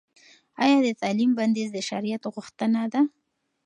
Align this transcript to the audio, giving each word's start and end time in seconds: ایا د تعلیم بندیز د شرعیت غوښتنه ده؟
ایا 0.63 0.77
د 0.85 0.89
تعلیم 1.01 1.31
بندیز 1.39 1.69
د 1.73 1.77
شرعیت 1.89 2.23
غوښتنه 2.35 2.81
ده؟ 2.93 3.01